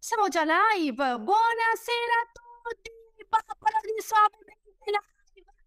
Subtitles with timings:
[0.00, 0.96] Siamo già live.
[0.96, 2.90] Buonasera a tutti.
[3.28, 4.90] Popolo di Suavemente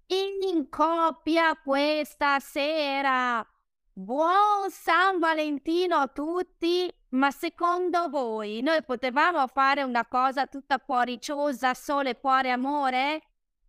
[0.10, 0.42] live.
[0.48, 3.48] In coppia questa sera.
[3.94, 6.94] Buon San Valentino a tutti.
[7.12, 13.22] Ma secondo voi noi potevamo fare una cosa tutta cuoriciosa, sole, cuore, amore?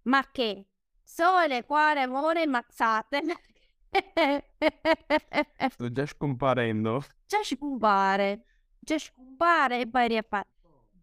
[0.03, 0.67] Ma che?
[1.05, 3.23] Sole, cuore, amore, mazzate.
[5.71, 7.05] Sto già scomparendo.
[7.25, 8.45] Già scompare,
[8.89, 10.47] già scompare e riappare.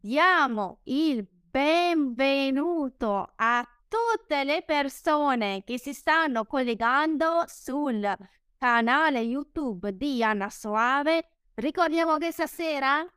[0.01, 8.11] Diamo il benvenuto a tutte le persone che si stanno collegando sul
[8.57, 11.27] canale YouTube di Anna Soave.
[11.53, 13.07] Ricordiamo che stasera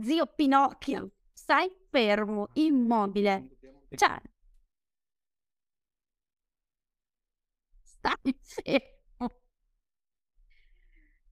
[0.00, 3.58] Zio Pinocchio, stai fermo, immobile.
[3.96, 4.20] Cioè,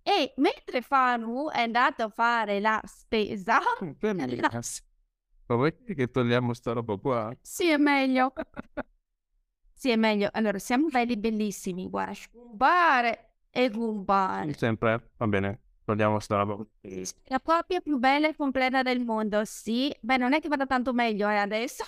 [0.04, 3.58] E mentre Fanu è andato a fare la spesa,
[5.46, 7.36] vuoi che togliamo sta roba qua?
[7.40, 8.32] sì è meglio.
[9.74, 10.28] Sì è meglio.
[10.32, 14.52] Allora, siamo belli bellissimi, guarda, scumbare e gumbare.
[14.54, 16.64] Sempre, va bene, togliamo sta roba.
[17.24, 19.94] La coppia più bella e completa del mondo, sì.
[20.00, 21.84] Beh, non è che vada tanto meglio eh, adesso.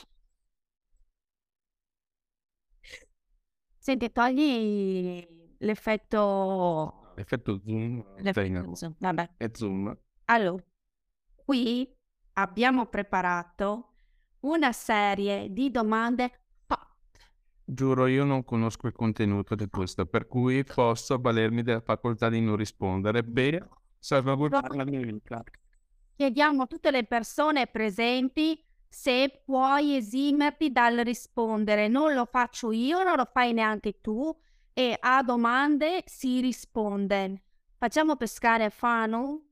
[3.85, 5.23] Senti, togli
[5.59, 7.13] l'effetto...
[7.17, 8.03] Effetto zoom.
[8.17, 8.95] l'effetto zoom.
[8.97, 9.31] Vabbè.
[9.37, 9.95] È zoom.
[10.25, 10.65] Allora,
[11.35, 11.95] qui
[12.33, 13.93] abbiamo preparato
[14.41, 16.41] una serie di domande
[17.67, 22.41] Giuro, io non conosco il contenuto di questo, per cui posso avvalermi della facoltà di
[22.41, 23.23] non rispondere.
[23.23, 23.69] Beh,
[23.99, 25.43] salvaguardare la mia vita.
[26.17, 28.59] Chiediamo a tutte le persone presenti
[28.95, 31.89] se puoi esimerti dal rispondere.
[31.89, 34.33] Non lo faccio io, non lo fai neanche tu.
[34.73, 37.43] E a domande si risponde.
[37.77, 39.45] Facciamo pescare Fanu?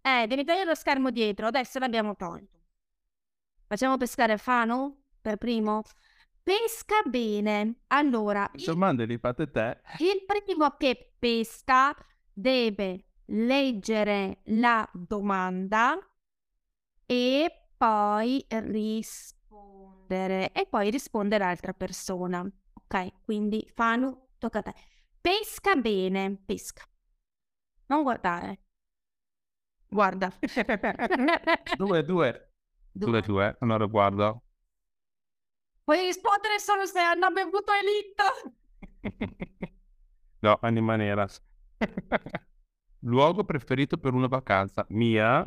[0.00, 2.58] Eh, devi togliere lo schermo dietro, adesso l'abbiamo tolto.
[3.66, 5.82] Facciamo pescare Fanu per primo?
[6.42, 7.80] Pesca bene.
[7.88, 9.80] Allora, Le domande li fate te.
[9.98, 11.94] il primo che pesca
[12.32, 15.98] deve leggere la domanda
[17.04, 22.40] e poi rispondere e poi risponde l'altra persona.
[22.40, 24.74] Ok, quindi Fanu, tocca a te.
[25.20, 26.84] Pesca bene, pesca.
[27.86, 28.60] Non guardare.
[29.88, 30.32] Guarda.
[31.76, 32.50] Due, due.
[32.92, 33.56] Due, due.
[33.60, 34.40] Allora guarda.
[35.84, 38.54] Puoi rispondere solo se hanno bevuto Elite.
[40.40, 41.26] No, anima nera.
[43.00, 44.84] Luogo preferito per una vacanza?
[44.90, 45.42] Mia?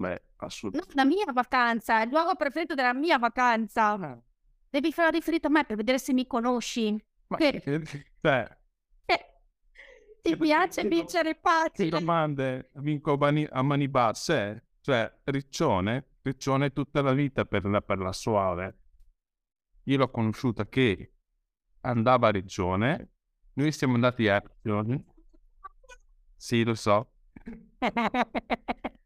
[0.00, 0.08] Beh,
[0.40, 0.94] No, assolutamente.
[0.94, 4.18] la mia vacanza, il luogo preferito della mia vacanza.
[4.70, 6.92] Devi fare riferito a me per vedere se mi conosci.
[7.26, 7.60] Ma Che-
[8.22, 8.58] cioè,
[9.04, 9.26] Eh,
[10.22, 11.88] Ti piace vincere che pazzi?
[11.88, 14.68] domande vinco a mani, a mani basse?
[14.80, 16.06] Cioè, Riccione?
[16.22, 18.78] Riccione tutta la vita per la, per la Soave.
[19.84, 21.14] Io l'ho conosciuta che
[21.82, 23.08] andava a Riccione.
[23.54, 25.04] Noi siamo andati a Riccione.
[26.36, 27.12] Sì, lo so.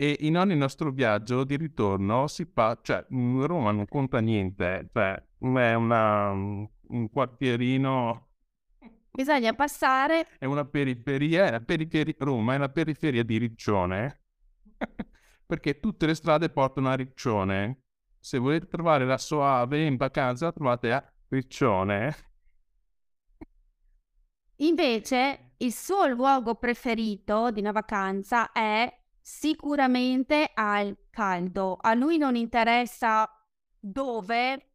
[0.00, 4.88] E in ogni nostro viaggio di ritorno si fa, cioè mm, Roma non conta niente,
[4.92, 8.28] cioè è una, un quartierino,
[9.10, 10.26] Bisogna passare.
[10.38, 14.22] è una periferia, è la periferi- Roma è la periferia di Riccione,
[15.44, 17.82] perché tutte le strade portano a Riccione.
[18.20, 22.14] Se volete trovare la Soave in vacanza, la trovate a Riccione.
[24.60, 31.76] Invece, il suo luogo preferito di una vacanza è sicuramente al caldo.
[31.80, 33.28] A lui non interessa
[33.78, 34.70] dove,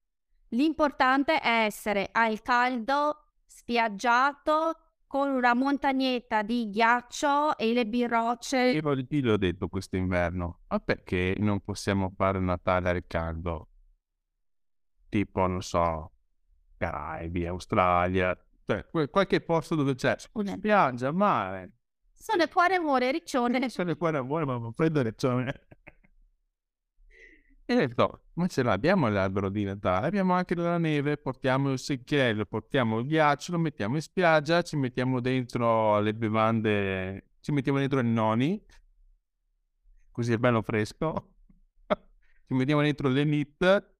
[0.49, 4.77] l'importante è essere al caldo, spiaggiato,
[5.13, 8.57] con una montagnetta di ghiaccio e le birrocce.
[8.71, 13.67] Io gli l'ho detto quest'inverno, ma perché non possiamo fare Natale al caldo?
[15.09, 16.13] Tipo, non so,
[16.77, 18.35] Caraibi, Australia,
[18.65, 21.73] cioè qualche posto dove c'è spiaggia, mare.
[22.23, 23.67] Sono cuore, amore, riccione.
[23.67, 25.65] Sono cuore, amore, ma prendo riccione.
[27.65, 31.79] E ho detto, ma ce l'abbiamo l'albero di Natale, abbiamo anche della neve, portiamo il
[31.79, 37.79] secchiello, portiamo il ghiaccio, lo mettiamo in spiaggia, ci mettiamo dentro le bevande, ci mettiamo
[37.79, 38.61] dentro i noni,
[40.11, 41.35] così è bello fresco,
[41.87, 43.93] ci mettiamo dentro le nit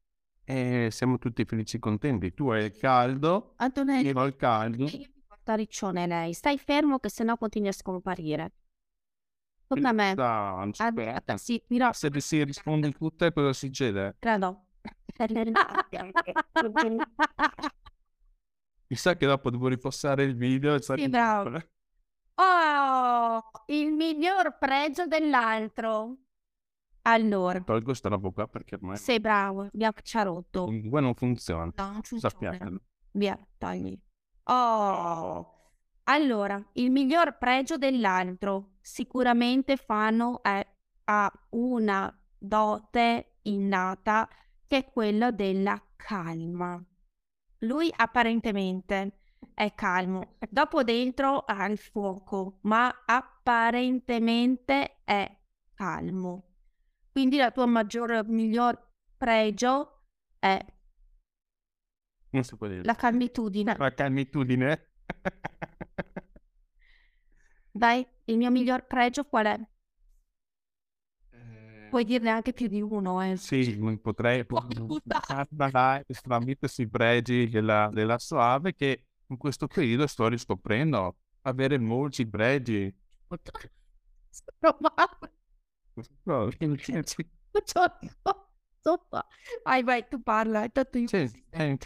[0.43, 2.33] e siamo tutti felici e contenti.
[2.33, 4.87] Tu hai il caldo, Antonello, io ho il caldo.
[5.43, 8.53] Io mi porta riccione lei, stai fermo che sennò continui a scomparire.
[9.67, 10.11] Tocca a me.
[10.17, 10.61] Ah.
[10.61, 14.15] Aspetta, sì, dirò, Se si risponde tutte, cosa succede?
[14.19, 14.65] credo.
[18.87, 21.61] Mi sa che dopo devo ripassare il video e Sì, bravo.
[22.35, 26.17] Oh, il miglior pregio dell'altro.
[27.05, 30.69] Allora, Tolgo sta roba qua perché ormai sei bravo, abbiamo ci ha rotto.
[30.89, 31.71] qua non funziona.
[31.75, 32.29] No, non funziona.
[32.29, 32.79] Sappiamo.
[33.11, 33.99] Via, togli.
[34.43, 35.53] Oh.
[36.05, 38.71] Allora, il miglior pregio dell'altro.
[38.81, 40.65] Sicuramente Fano è,
[41.05, 44.27] ha una dote innata
[44.67, 46.83] che è quella della calma.
[47.59, 49.19] Lui apparentemente
[49.53, 55.39] è calmo, dopo dentro ha il fuoco, ma apparentemente è
[55.73, 56.43] calmo.
[57.11, 60.01] Quindi la tua maggior, miglior pregio
[60.39, 60.59] è
[62.33, 62.83] Non si può dire.
[62.83, 63.75] la calmitudine.
[63.77, 64.87] La calmitudine.
[67.71, 69.59] Dai, il mio miglior pregio qual è?
[71.31, 73.35] Eh, Puoi dirne anche più di uno, eh.
[73.37, 74.45] Sì, non potrei
[75.49, 82.27] dai, estremamente sui pregi della, della Soave che in questo periodo sto riscoprendo avere molti
[82.27, 82.93] pregi.
[84.29, 85.31] Sono male.
[86.25, 86.49] No,
[88.83, 89.25] Sopra.
[89.63, 91.07] Vai, vai, tu parla, intanto io...
[91.07, 91.77] Sì, è un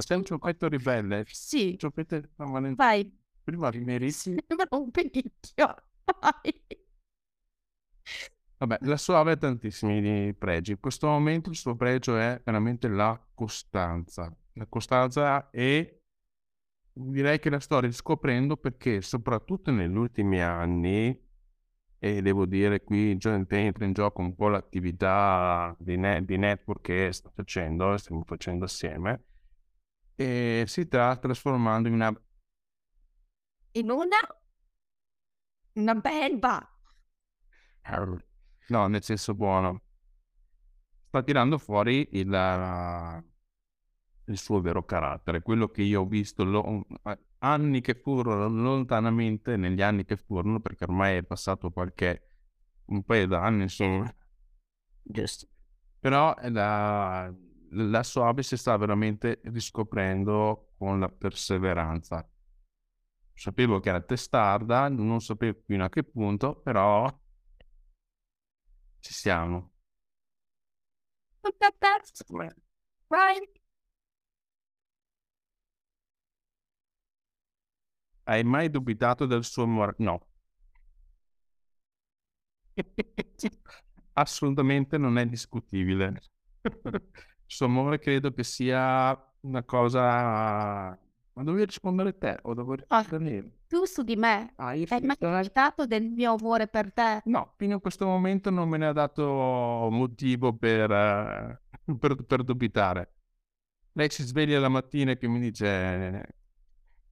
[0.00, 1.24] sei un giochetto ribelle.
[1.26, 2.76] Sì, Giocate permanente.
[2.76, 3.20] vai.
[3.42, 4.08] Prima rimeri.
[4.12, 5.74] Sembra un pellicchio.
[6.20, 6.62] Vai.
[8.58, 10.70] Vabbè, la Soave ha tantissimi pregi.
[10.72, 14.32] In questo momento il suo pregio è veramente la costanza.
[14.52, 16.02] La costanza e
[16.92, 21.18] direi che la sto riscoprendo perché soprattutto negli ultimi anni,
[22.04, 27.12] e devo dire qui entra in gioco un po' l'attività di, ne- di network che
[27.12, 29.22] sto facendo, stiamo facendo assieme,
[30.16, 32.12] e si sta trasformando in una
[33.74, 34.20] In una...
[35.76, 36.56] Una belva.
[38.68, 39.82] No, nel senso buono.
[41.08, 43.24] Sta tirando fuori il, eh,
[44.26, 46.86] il suo vero carattere, quello che io ho visto lo-
[47.42, 52.28] anni che furono lontanamente, negli anni che furono, perché ormai è passato qualche
[52.86, 54.12] un paio d'anni, insomma.
[55.02, 55.48] Giusto.
[55.98, 57.32] Però la,
[57.70, 62.26] la Soave si sta veramente riscoprendo con la perseveranza.
[63.34, 67.08] Sapevo che era testarda, non sapevo fino a che punto, però
[69.00, 69.72] ci siamo.
[73.10, 73.38] Vai.
[78.24, 79.94] Hai mai dubitato del suo amore?
[79.98, 80.26] No.
[84.14, 86.20] Assolutamente non è discutibile.
[87.46, 90.98] Il suo amore credo che sia una cosa...
[91.34, 93.50] Ma dovevi rispondere te o dovevi rispondere io?
[93.68, 94.52] Tu su di me.
[94.56, 97.22] Ah, Hai mai dubitato del mio amore per te?
[97.24, 100.88] No, fino a questo momento non me ne ha dato motivo per,
[101.98, 103.14] per, per dubitare.
[103.92, 106.41] Lei si sveglia la mattina e che mi dice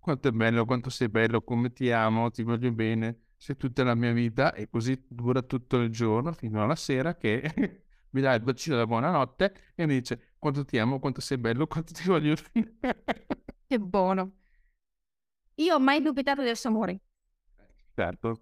[0.00, 3.94] quanto è bello, quanto sei bello, come ti amo, ti voglio bene, sei tutta la
[3.94, 7.42] mia vita e così dura tutto il giorno fino alla sera che
[8.10, 11.66] mi dà il bacino della buonanotte e mi dice quanto ti amo, quanto sei bello,
[11.66, 12.78] quanto ti voglio bene.
[13.66, 14.32] Che buono.
[15.66, 17.00] Io ho mai dubitato del suo amore.
[17.96, 18.40] certo.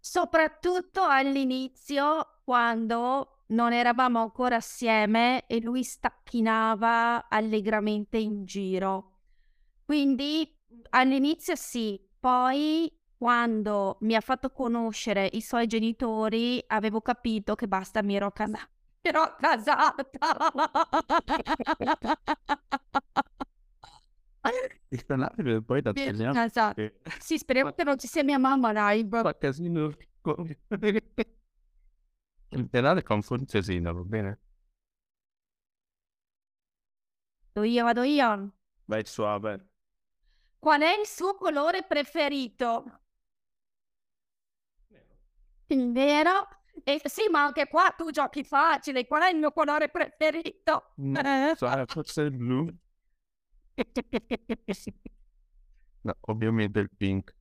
[0.00, 9.17] Soprattutto all'inizio, quando non eravamo ancora assieme e lui stacchinava allegramente in giro.
[9.88, 10.54] Quindi
[10.90, 18.02] all'inizio sì, poi quando mi ha fatto conoscere i suoi genitori avevo capito che basta,
[18.02, 18.68] mi ero casata.
[19.00, 20.10] Ero casata.
[25.06, 26.74] canale poi da casata.
[26.74, 29.22] che Sì, speriamo che non ci sia mia mamma live.
[29.22, 29.90] fa casino.
[30.20, 30.54] con-
[33.26, 34.38] po' di casino, va bene?
[37.54, 38.52] Vado io, vado io.
[38.84, 39.67] Vai suave.
[40.60, 43.00] Qual è il suo colore preferito?
[45.68, 46.48] Il vero?
[46.84, 49.06] E sì, ma anche qua tu giochi facile.
[49.06, 50.92] Qual è il mio colore preferito?
[50.96, 52.68] No, so, forse il blu.
[56.02, 57.32] No, ovviamente il pink.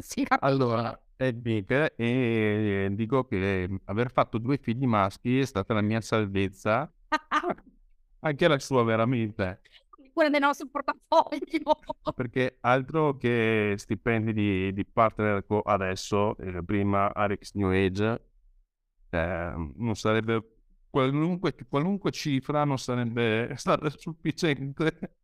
[0.00, 5.72] Sì, Allora, è il pink e dico che aver fatto due figli maschi è stata
[5.72, 6.92] la mia salvezza,
[8.20, 9.60] anche la sua veramente,
[10.14, 11.76] Quella del nostro portafoglio.
[12.14, 18.22] perché altro che stipendi di, di partner adesso, eh, prima Alex New Age,
[19.10, 20.42] eh, non sarebbe
[20.88, 25.16] qualunque, qualunque cifra non sarebbe stata sufficiente.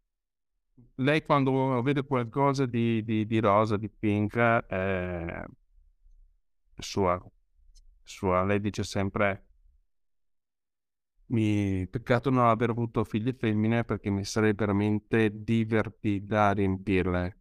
[0.96, 5.44] Lei quando vede qualcosa di, di- di rosa, di pink, eh,
[6.78, 7.22] sua,
[8.02, 8.44] sua.
[8.44, 9.49] Lei dice sempre,
[11.30, 17.36] mi peccato non aver avuto figlie femmine perché mi sarei veramente divertita a riempirle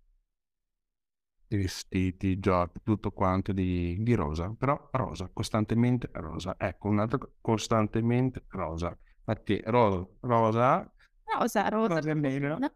[1.48, 6.56] di vestiti, giochi, tutto quanto di, di rosa, però rosa, costantemente rosa.
[6.58, 8.96] Ecco, un'altra co- costantemente rosa.
[9.20, 10.90] Infatti, ro- rosa,
[11.28, 12.02] Rosa, rosa.
[12.02, 12.14] rosa.
[12.60, 12.70] No.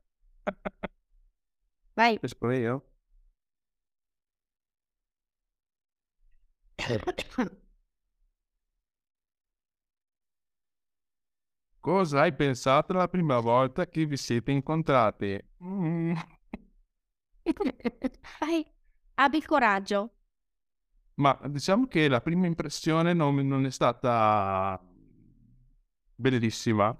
[1.95, 2.19] Vai.
[2.21, 2.81] Esco io?
[11.83, 15.37] Cosa hai pensato la prima volta che vi siete incontrati?
[15.65, 16.13] Mm.
[18.39, 18.65] Vai.
[19.15, 20.13] Abbi il coraggio.
[21.15, 24.81] Ma diciamo che la prima impressione non, non è stata
[26.15, 26.95] bellissima.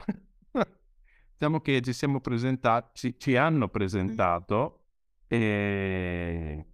[1.31, 4.87] diciamo che ci siamo presentati, ci, hanno presentato
[5.27, 6.65] e,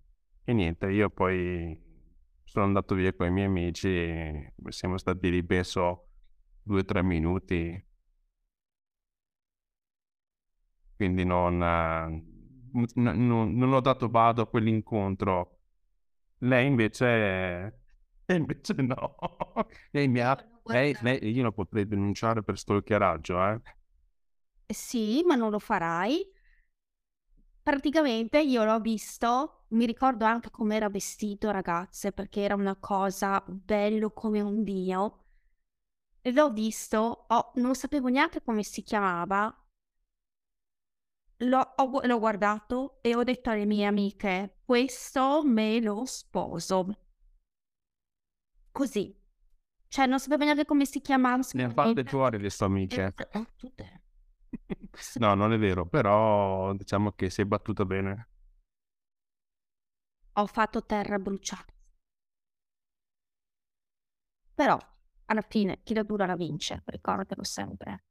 [0.45, 1.79] e niente, io poi
[2.43, 6.07] sono andato via con i miei amici e siamo stati lì penso
[6.63, 7.85] due o tre minuti.
[10.99, 12.07] Quindi non, eh,
[12.73, 15.59] n- non- non ho dato vado a quell'incontro.
[16.39, 17.81] Lei invece,
[18.27, 19.15] invece no.
[19.91, 23.61] Lei mi ha, lei, lei- io la potrei denunciare per stalkeraggio, eh.
[24.67, 26.25] Sì, ma non lo farai.
[27.63, 33.43] Praticamente io l'ho visto, mi ricordo anche come era vestito, ragazze, perché era una cosa
[33.47, 35.23] bello come un dio.
[36.23, 39.53] L'ho visto, ho- non sapevo neanche come si chiamava.
[41.43, 46.87] L'ho, l'ho guardato e ho detto alle mie amiche, questo me lo sposo.
[48.71, 49.17] Così.
[49.87, 51.37] Cioè, non sapevo neanche come si chiamava.
[51.37, 53.13] non Ne ha fatte fuori le sue amiche.
[53.31, 54.01] Eh, tutte.
[55.19, 58.27] No, non è vero, però diciamo che è battuta bene.
[60.39, 61.73] ho fatto terra bruciata.
[64.53, 64.77] Però,
[65.25, 68.03] alla fine, chi la dura la vince, ricordatelo sempre.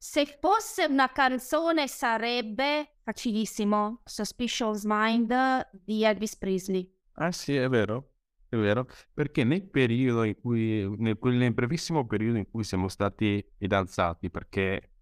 [0.00, 6.88] Se fosse una canzone sarebbe facilissimo, Suspicious Mind di Elvis Presley.
[7.14, 8.12] Ah sì, è vero,
[8.48, 13.44] è vero, perché nel periodo in cui, nel, nel brevissimo periodo in cui siamo stati
[13.56, 14.92] fidanzati, perché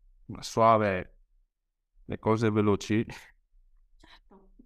[0.40, 1.18] suave,
[2.06, 3.04] le cose veloci,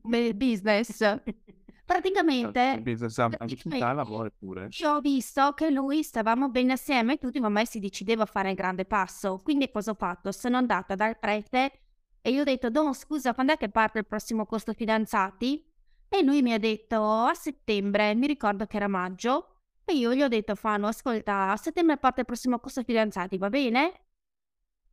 [0.01, 1.01] Come business.
[1.91, 4.33] Praticamente, bisogna praticamente
[4.81, 8.51] io ho visto che lui stavamo bene assieme tutti, ma mai si decideva a fare
[8.51, 9.41] il grande passo.
[9.43, 10.31] Quindi cosa ho fatto?
[10.31, 11.81] Sono andata dal prete
[12.21, 15.69] e gli ho detto, Don, scusa, quando è che parte il prossimo corso fidanzati?
[16.09, 19.57] E lui mi ha detto, a settembre, mi ricordo che era maggio.
[19.85, 23.49] E io gli ho detto, Fano, ascolta, a settembre parte il prossimo corso fidanzati, va
[23.49, 24.03] bene?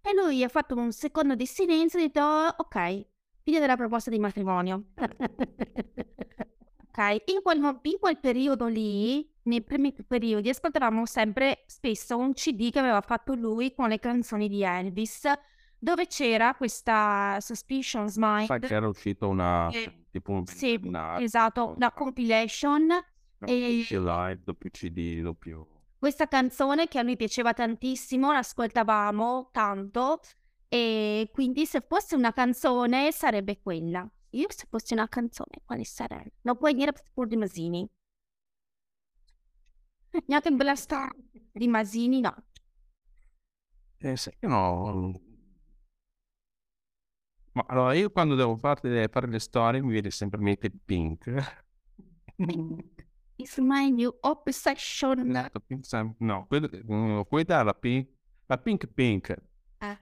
[0.02, 3.06] E lui ha fatto un secondo di silenzio e ha detto, ok,
[3.44, 4.86] fine della proposta di matrimonio.
[6.98, 12.72] ok, in quel, in quel periodo lì, nei primi periodi, ascoltavamo sempre spesso un CD
[12.72, 15.24] che aveva fatto lui con le canzoni di Elvis,
[15.78, 18.66] dove c'era questa Suspicious Sai Mind.
[18.66, 22.90] che era uscito una, Eh, tipo un sì, una, esatto, una compilation.
[23.46, 25.68] e- PC live, doppio CD, doppio...
[26.00, 30.20] Questa canzone che a lui piaceva tantissimo, l'ascoltavamo tanto
[30.68, 34.08] e quindi se fosse una canzone sarebbe quella.
[34.32, 36.34] Io se fosse una canzone, quale sarebbe?
[36.42, 37.90] Non puoi dire pur di Masini.
[40.26, 41.14] Neanche Bella Star
[41.52, 42.36] di Masini, no.
[44.00, 45.22] Eh, sai che no...
[47.54, 50.80] Ma allora io quando devo fare, fare le storie mi viene sempre in mente il
[50.84, 51.66] Pink.
[53.38, 55.50] It's my new obsession.
[55.66, 55.86] Pink
[56.20, 58.10] No, quello- mm, quella è la Pink,
[58.46, 59.36] la Pink Pink.
[59.80, 59.98] Eh,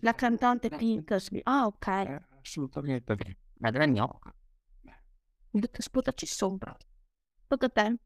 [0.00, 1.16] la cantante Pink.
[1.44, 1.86] Ah, ok.
[1.86, 3.16] Eh, assolutamente.
[3.58, 4.34] La della gnocca.
[5.78, 6.76] Sputaci sopra.
[7.46, 7.98] Tocca a te.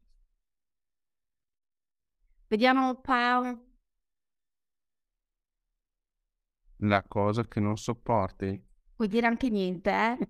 [2.47, 3.63] Vediamo un po'.
[6.79, 8.63] La cosa che non sopporti?
[8.95, 10.29] Puoi dire anche niente, eh?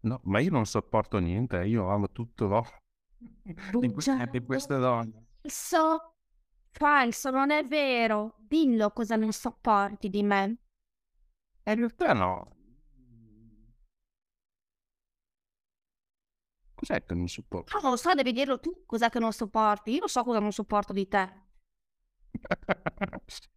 [0.00, 2.64] No, ma io non sopporto niente, io amo tutto no?
[3.78, 5.26] di, que- di queste donne.
[5.42, 6.14] Falso,
[6.70, 8.36] falso, non è vero.
[8.38, 10.56] Dillo cosa non sopporti di me.
[11.64, 12.59] In realtà no.
[16.80, 17.78] Cos'è che non sopporto?
[17.82, 19.92] Non lo so, devi dirlo tu cos'è che non sopporti.
[19.92, 21.32] Io lo so cosa non sopporto di te.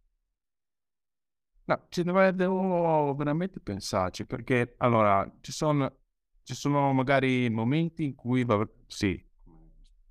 [1.66, 6.00] No, ci devo veramente pensarci perché allora ci sono,
[6.42, 9.18] ci sono magari momenti in cui va- sì,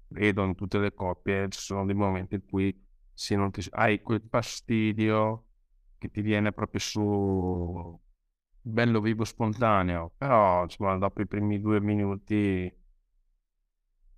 [0.08, 2.76] vedo in tutte le coppie, ci sono dei momenti in cui
[3.14, 5.46] sì, non ti- hai quel fastidio
[6.00, 8.00] che ti viene proprio su
[8.62, 12.72] bello vivo spontaneo, però insomma, dopo i primi due minuti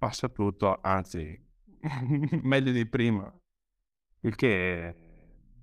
[0.05, 1.35] passa tutto, anzi
[2.43, 3.33] meglio di prima,
[4.21, 4.95] il che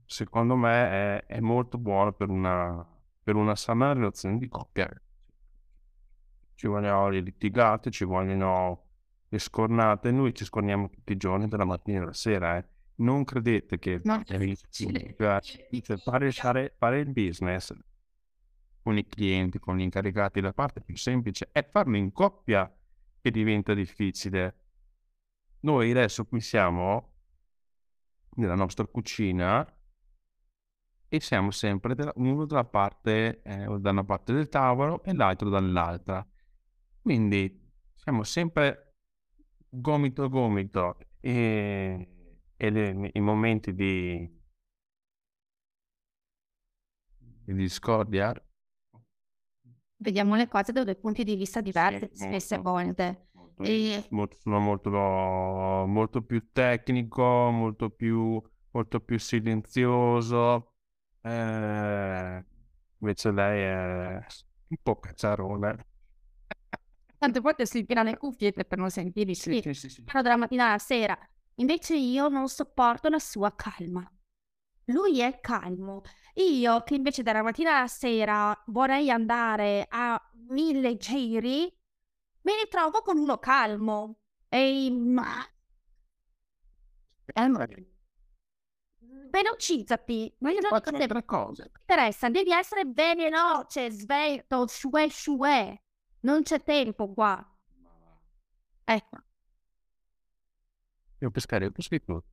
[0.05, 2.85] secondo me è, è molto buono per una,
[3.23, 4.91] per una sana relazione di coppia.
[6.57, 8.87] Ci vogliono le litigate, ci vogliono
[9.29, 12.67] le scornate, noi ci scorniamo tutti i giorni dalla mattina alla sera, eh.
[12.97, 14.23] Non credete che No.
[14.25, 17.73] cioè, fare, fare, fare il business
[18.83, 22.71] con i clienti, con gli incaricati, la parte più semplice è farlo in coppia
[23.23, 24.57] che diventa difficile.
[25.61, 27.14] Noi adesso qui siamo
[28.35, 29.64] nella nostra cucina
[31.09, 35.49] e siamo sempre della- uno dalla parte, eh, da una parte del tavolo e l'altro
[35.50, 36.26] dall'altra.
[37.00, 37.61] Quindi
[37.95, 38.95] siamo sempre
[39.69, 42.09] gomito a gomito e,
[42.57, 44.41] e le- i momenti di,
[47.45, 48.33] di discordia
[50.03, 53.29] Vediamo le cose da due punti di vista diversi Sì, spesse volte.
[53.33, 58.41] molto, E- molto- sono molto, molto più tecnico, molto più,
[58.73, 60.69] molto più silenzioso.
[61.23, 62.45] eh,
[62.99, 64.27] invece lei è
[64.69, 65.87] un po' cacciarone.
[67.19, 69.61] Tante volte si infila le cuffiette per non sentirli Sì, sì.
[69.61, 69.88] sì, sì,
[70.23, 71.17] dalla mattina alla sera.
[71.57, 74.11] Invece io non sopporto la sua calma.
[74.87, 76.03] Lui è calmo.
[76.35, 81.73] Io che invece dalla mattina alla sera vorrei andare a mille giri,
[82.42, 84.18] mi ritrovo con uno calmo.
[84.49, 85.47] E ma
[87.35, 87.66] Allora,
[89.31, 90.35] velocizzati.
[90.40, 91.71] ma io Non faccio altre cose.
[91.81, 95.83] interessa, devi essere veloce, svelto, shue shue.
[96.21, 97.45] Non c'è tempo qua.
[98.85, 99.16] Ecco.
[101.18, 102.25] Devo pescare il pescatore.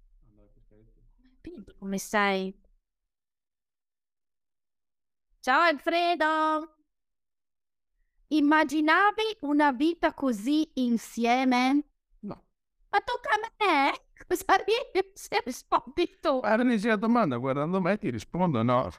[1.42, 2.54] Quindi come sei?
[5.42, 6.76] Ciao Alfredo!
[8.28, 11.84] Immaginavi una vita così insieme?
[12.20, 12.44] No.
[12.90, 13.94] Ma tocca a me!
[14.28, 16.40] Cosa ridi se rispondi tu?
[16.40, 18.90] Guarda, la domanda, guardando me ti rispondo no.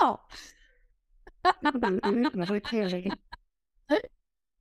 [0.00, 0.20] No.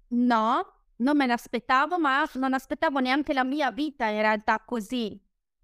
[0.10, 0.66] No,
[0.98, 5.20] non me l'aspettavo, ma non aspettavo neanche la mia vita in realtà così.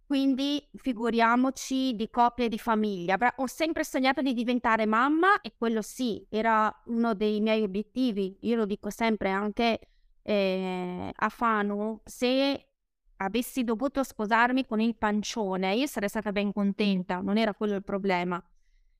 [0.07, 3.17] Quindi figuriamoci di coppia e di famiglia.
[3.35, 8.37] Ho sempre sognato di diventare mamma e quello sì, era uno dei miei obiettivi.
[8.43, 9.79] Io lo dico sempre anche
[10.21, 12.69] eh, a Fanu, se
[13.17, 17.83] avessi dovuto sposarmi con il pancione, io sarei stata ben contenta, non era quello il
[17.83, 18.41] problema.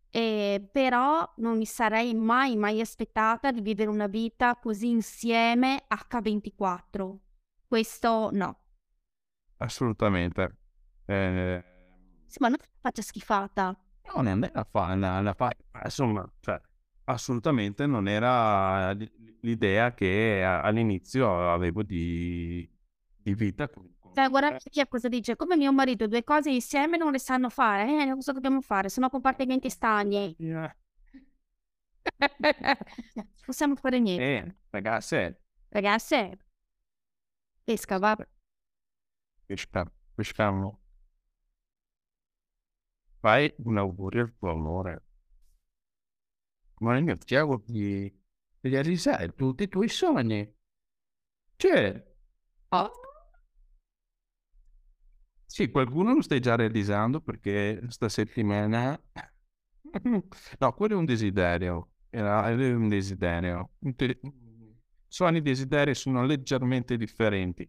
[0.09, 7.15] Eh, però non mi sarei mai, mai aspettata di vivere una vita così insieme H24.
[7.65, 8.59] Questo no.
[9.59, 10.66] Assolutamente.
[11.07, 11.63] Eh,
[12.25, 13.75] Sì, ma non faccia schifata.
[14.15, 16.59] no, non è fa, la, la fa- insomma, cioè,
[17.05, 18.91] assolutamente non era
[19.41, 22.67] l'idea che all'inizio avevo di,
[23.17, 23.69] di vita.
[24.13, 27.49] Cioè, guarda chi è cosa dice, come mio marito, due cose insieme non le sanno
[27.49, 28.03] fare.
[28.07, 28.89] Eh, cosa dobbiamo fare?
[28.89, 30.35] Sono compartimenti stagni.
[30.39, 30.71] Non
[33.45, 34.23] possiamo fare niente.
[34.23, 35.35] eh, ragazzi,
[35.69, 36.37] Ragazze,
[37.65, 38.17] pesca, va.
[39.47, 40.79] pesca- pescamo.
[43.19, 45.03] Fai un augurio al tuo amore.
[46.79, 48.13] Ma io ti auguro di,
[48.61, 50.55] realizzare tutti i tuoi sogni.
[51.55, 52.15] Cioè,
[52.69, 52.91] Oh.
[55.45, 58.99] Sì, qualcuno lo stai già realizzando perché sta settimana...
[60.59, 61.91] No, quello è un desiderio.
[62.09, 63.71] Era un desiderio.
[65.07, 67.67] Sogni e desideri sono leggermente differenti.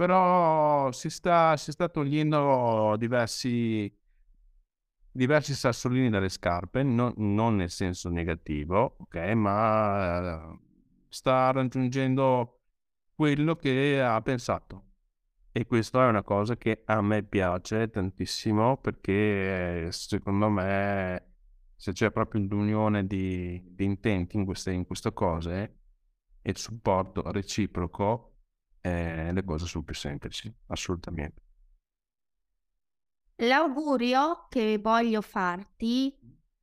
[0.00, 3.94] Però si sta, si sta togliendo diversi,
[5.12, 9.16] diversi sassolini dalle scarpe, non, non nel senso negativo, ok?
[9.34, 10.58] Ma eh,
[11.06, 12.60] sta raggiungendo
[13.14, 14.84] quello che ha pensato.
[15.52, 21.34] E questa è una cosa che a me piace tantissimo perché secondo me
[21.76, 25.78] se c'è proprio l'unione di, di intenti in queste, in queste cose
[26.40, 28.29] e il supporto reciproco,
[28.80, 31.42] eh, le cose sono più semplici, assolutamente.
[33.36, 36.14] L'augurio che voglio farti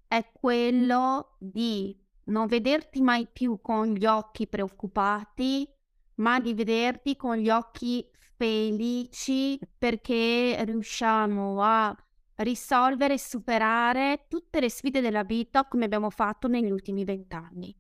[0.07, 5.67] è quello di non vederti mai più con gli occhi preoccupati,
[6.15, 11.95] ma di vederti con gli occhi felici perché riusciamo a
[12.35, 17.75] risolvere e superare tutte le sfide della vita come abbiamo fatto negli ultimi vent'anni.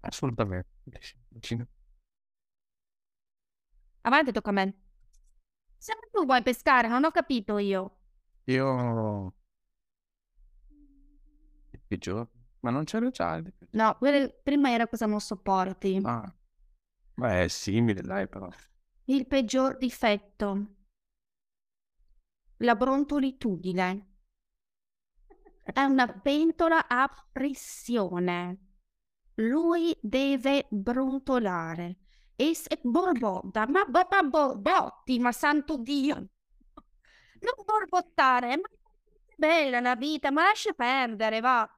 [0.00, 0.68] Assolutamente.
[4.06, 4.74] Avanti, tocca a me.
[5.78, 8.00] Sempre tu vuoi pescare, non ho capito io.
[8.44, 9.34] Io...
[11.70, 12.28] Il peggiore?
[12.60, 13.98] Ma non c'era già il No,
[14.42, 16.00] prima era cosa non sopporti.
[16.02, 16.34] Ah.
[17.14, 18.48] Beh, è simile, dai, però.
[19.04, 20.74] Il peggior difetto.
[22.58, 24.12] La brontolitudine.
[25.62, 28.58] È una pentola a pressione.
[29.36, 32.03] Lui deve brontolare.
[32.36, 36.14] E se borbotta, ma, ma, ma borbotti, ma santo Dio.
[36.14, 38.68] Non borbottare, ma
[39.36, 41.68] bella la vita, ma lascia perdere, va.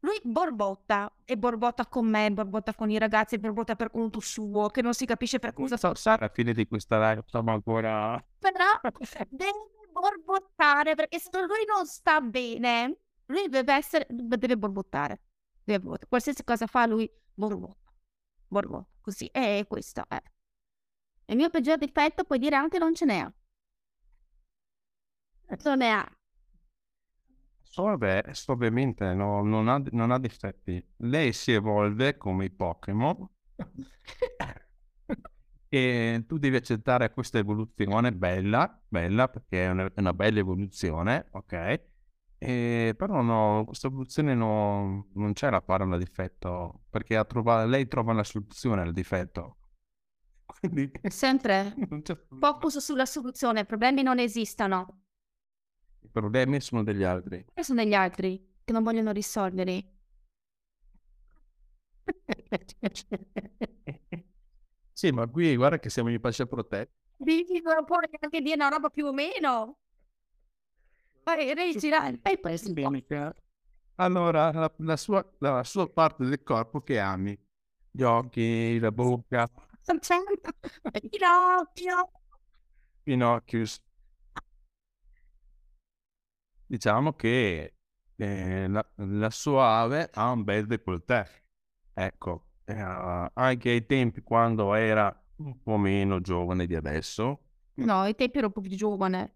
[0.00, 4.80] Lui borbotta e borbotta con me, borbotta con i ragazzi, borbotta per conto suo, che
[4.80, 5.76] non si capisce per cosa.
[5.76, 8.22] So, sa, alla fine di questa live stiamo ancora...
[8.38, 8.80] Però
[9.28, 9.50] deve
[9.90, 15.22] borbottare, perché se lui non sta bene, lui deve essere, deve borbottare.
[15.64, 16.08] Deve borbottare.
[16.08, 17.92] Qualsiasi cosa fa lui, borbotta.
[18.46, 19.26] Borbotta, così.
[19.26, 20.20] E questo è.
[21.26, 23.32] Il mio peggior difetto puoi dire anche non ce n'è.
[25.62, 26.16] Non ne ha.
[27.76, 30.84] Vabbè, ovviamente no, non, ha, non ha difetti.
[30.98, 33.28] Lei si evolve come i Pokémon
[35.68, 41.28] e tu devi accettare questa evoluzione bella, bella perché è una, è una bella evoluzione,
[41.30, 41.80] ok?
[42.38, 48.12] E, però no, questa evoluzione no, non c'è la parola difetto perché trova, lei trova
[48.12, 49.56] la soluzione al difetto.
[50.60, 50.90] Quindi...
[51.08, 51.74] Sempre
[52.38, 55.02] focus sulla soluzione, i problemi non esistono.
[56.00, 57.44] I problemi sono degli altri.
[57.54, 59.94] E sono degli altri che non vogliono risolverli.
[64.92, 66.92] sì, ma qui guarda che siamo in pace protetti.
[67.16, 69.78] Dici, non puoi neanche dire una roba più o meno.
[71.26, 72.20] Vai, rigirare.
[72.22, 72.72] E poi si
[73.96, 77.36] Allora, la, la, sua, la sua parte del corpo che ami.
[77.90, 79.48] Gli occhi, la bocca.
[81.10, 82.10] Pinocchio.
[83.02, 83.80] Pinocchius
[86.66, 87.74] diciamo che
[88.16, 91.26] eh, la, la, sua ave ha un bel décolleté.
[91.94, 97.40] Ecco, eh, anche ai tempi quando era un po' meno giovane di adesso.
[97.74, 99.35] No, ai tempi ero un po' più giovane.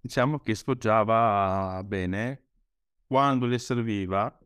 [0.00, 2.46] Diciamo che sfoggiava bene
[3.06, 4.38] quando le serviva.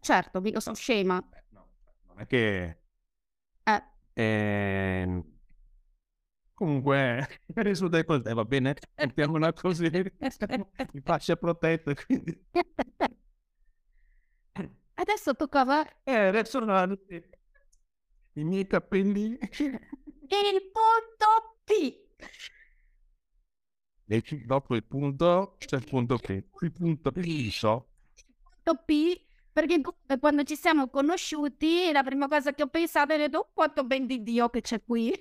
[0.00, 1.18] Certo, mica sono scema.
[1.32, 1.68] Eh, no,
[2.06, 2.82] non è che...
[3.62, 3.82] Eh.
[4.12, 5.24] Eh,
[6.54, 12.46] Comunque, risulta che te va bene, mettiamola così, mi fascia protetta, quindi...
[14.94, 15.84] Adesso toccava...
[16.04, 16.96] Eh, adesso no,
[18.34, 19.36] i miei capelli...
[19.40, 22.02] Il punto P.
[24.06, 26.28] E dopo il punto c'è il punto P.
[26.60, 29.80] Il punto P, punto P, perché
[30.20, 34.06] quando ci siamo conosciuti, la prima cosa che ho pensato è detto, oh, quanto ben
[34.06, 35.12] di Dio che c'è qui.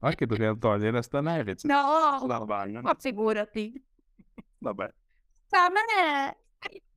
[0.00, 1.56] Anche dobbiamo togliere sta neve.
[1.62, 2.80] No, la bagna.
[2.80, 3.72] Ma figurati.
[4.58, 4.94] Vabbè.
[5.50, 6.38] A me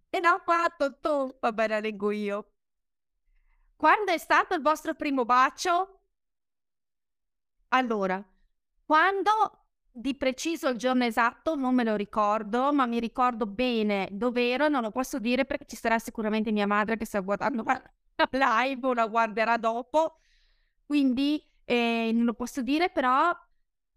[0.10, 1.38] e l'ho fatto tu.
[1.40, 2.54] Vabbè, la leggo io.
[3.76, 6.00] Quando è stato il vostro primo bacio?
[7.70, 8.24] Allora,
[8.86, 9.32] quando
[9.92, 14.68] di preciso il giorno esatto non me lo ricordo, ma mi ricordo bene dove ero,
[14.68, 17.64] non lo posso dire perché ci sarà sicuramente mia madre che sta guardando
[18.32, 20.20] la live o la guarderà dopo
[20.86, 23.36] quindi eh, non lo posso dire, però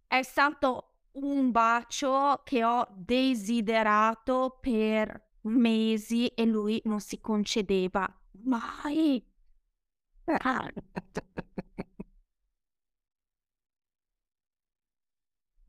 [0.07, 8.09] è stato un bacio che ho desiderato per mesi e lui non si concedeva
[8.45, 9.25] mai.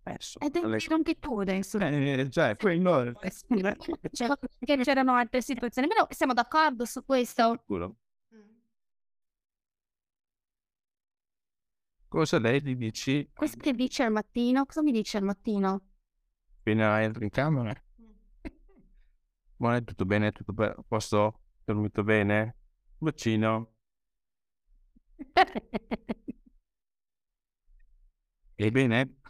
[0.10, 1.78] Adesso, Ed è vero anche tu adesso.
[1.78, 3.14] Eh, cioè, quello...
[4.60, 7.58] Che c'erano altre situazioni, però siamo d'accordo su questo.
[7.60, 7.96] Sicuro.
[12.08, 13.30] Cosa lei gli dici?
[13.36, 14.66] Cosa ti dice al mattino?
[14.66, 15.82] Cosa mi dice al mattino?
[16.58, 17.84] Appena entro in camera?
[19.56, 20.32] Buono, tutto bene?
[20.32, 21.42] Tutto a posto?
[21.64, 22.56] Dormito bene?
[22.98, 23.76] Bacino?
[28.56, 29.18] Ebbene,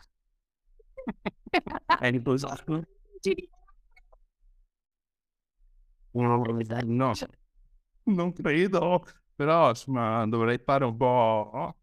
[1.99, 2.83] è riposato?
[6.11, 7.13] No,
[8.03, 11.75] non credo, però insomma dovrei fare un po'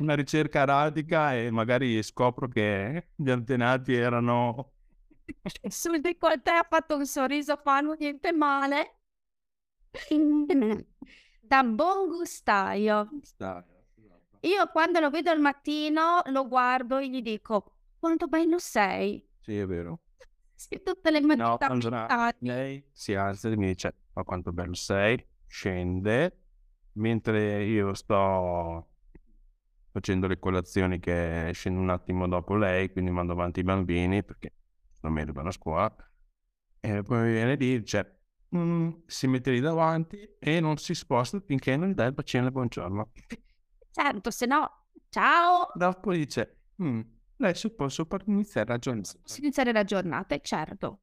[0.00, 4.72] una ricerca radica e magari scopro che gli antenati erano...
[5.68, 8.98] Sul décolleté ha fatto un sorriso fanno niente male.
[11.40, 13.08] da buon gustaio.
[14.40, 17.73] Io quando lo vedo al mattino lo guardo e gli dico
[18.04, 19.26] quanto bello sei.
[19.40, 20.00] Sì, è vero.
[20.54, 21.58] Sì, tutte le No, mattine.
[21.60, 26.38] allora lei si alza e mi dice ma quanto bello sei, scende,
[26.92, 28.88] mentre io sto
[29.90, 34.52] facendo le colazioni che scendo un attimo dopo lei, quindi mando avanti i bambini perché
[35.00, 35.96] non mi arrivano a scuola,
[36.80, 38.20] e poi viene lì, dice,
[38.54, 42.46] "Mm", si mette lì davanti e non si sposta finché non gli dai il bacino
[42.48, 43.12] e buongiorno.
[43.90, 44.70] Certo, se no,
[45.08, 45.70] ciao.
[45.74, 47.00] Dopo dice, "Mm,
[47.38, 49.02] adesso posso par- iniziare a ragionare.
[49.24, 51.00] Si iniziare la giornata, certo.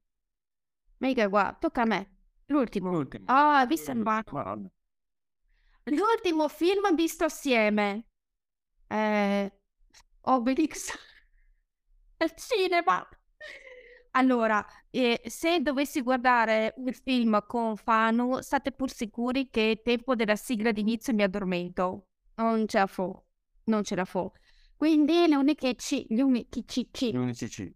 [0.98, 2.10] Mica qua, tocca a me.
[2.46, 2.90] L'ultimo.
[2.90, 3.24] L'ultimo.
[3.28, 4.02] Ah, hai visto il.
[5.84, 8.06] L'ultimo film visto assieme.
[8.88, 9.52] Eh,
[10.22, 10.92] Obelix
[12.18, 13.06] al cinema.
[14.14, 20.36] Allora, eh, se dovessi guardare un film con Fanu, state pur sicuri che tempo della
[20.36, 22.08] sigla d'inizio mi addormento.
[22.34, 23.26] Non ce la fo.
[23.64, 24.32] Non ce la fo.
[24.82, 27.72] Quindi le uniche, ci- gli unici ci- ci- Gli unici C.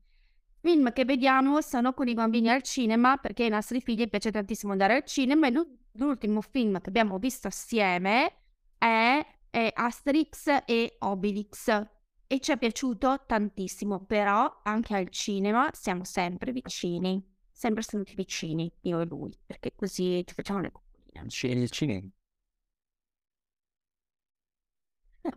[0.60, 4.72] film che vediamo sono con i bambini al cinema perché ai nostri figli piace tantissimo
[4.72, 8.32] andare al cinema e l'u- l'ultimo film che abbiamo visto assieme
[8.76, 11.68] è, è Asterix e Obelix
[12.26, 18.68] e ci è piaciuto tantissimo però anche al cinema siamo sempre vicini sempre stati vicini
[18.80, 22.08] io e lui perché così ci facciamo le coccoline Il cinema.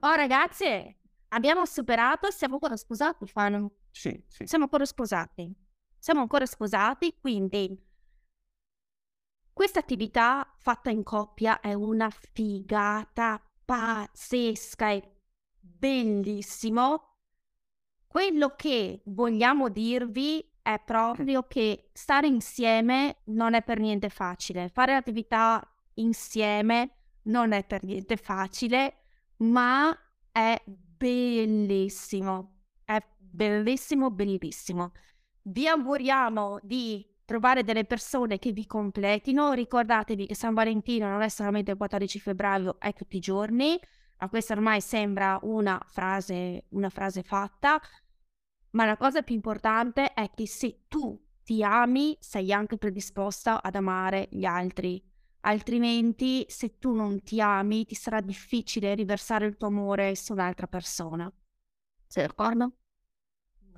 [0.02, 0.99] oh ragazze
[1.30, 4.46] abbiamo superato siamo ancora sposati Fano Sì, sì.
[4.46, 5.54] siamo ancora sposati.
[5.98, 7.88] Siamo ancora sposati, quindi
[9.52, 15.04] questa attività fatta in coppia è una figata pazzesca, è
[15.60, 17.18] bellissimo.
[18.08, 24.70] Quello che vogliamo dirvi è proprio che stare insieme non è per niente facile.
[24.70, 25.62] Fare attività
[25.96, 29.02] insieme non è per niente facile,
[29.40, 29.94] ma
[30.32, 30.58] è
[31.00, 32.64] bellissimo.
[32.84, 34.92] È bellissimo, bellissimo.
[35.44, 39.54] Vi auguriamo di trovare delle persone che vi completino.
[39.54, 43.80] Ricordatevi che San Valentino non è solamente il 14 febbraio, è tutti i giorni.
[44.18, 47.80] Ma questa ormai sembra una frase, una frase fatta.
[48.72, 53.76] Ma la cosa più importante è che se tu ti ami, sei anche predisposta ad
[53.76, 55.02] amare gli altri.
[55.42, 60.68] Altrimenti, se tu non ti ami, ti sarà difficile riversare il tuo amore su un'altra
[60.68, 61.32] persona.
[62.08, 62.74] Sei d'accordo?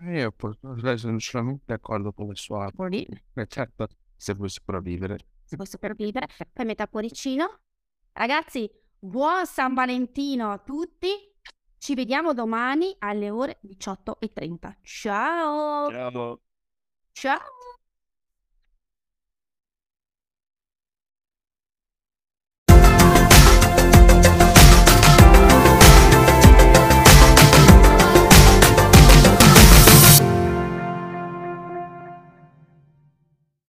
[0.01, 0.33] Io
[0.81, 2.69] lei sono solamente d'accordo con le sue
[3.35, 5.17] Eh, certo, se vuoi sopravvivere.
[5.43, 7.59] se vuoi sopravvivere, poi metà cuoricino.
[8.13, 11.07] Ragazzi, buon San Valentino a tutti.
[11.77, 14.77] Ci vediamo domani alle ore 18.30.
[14.81, 15.89] Ciao!
[15.91, 16.41] Ciao.
[17.13, 17.70] Ciao!